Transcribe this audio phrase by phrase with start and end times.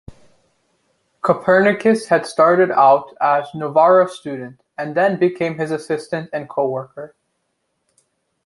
[1.21, 7.13] Copernicus had started out as Novara's student and then became his assistant and co-worker.